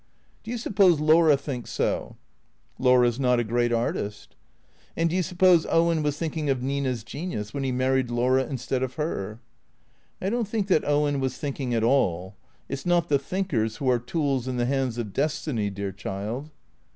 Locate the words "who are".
13.77-13.99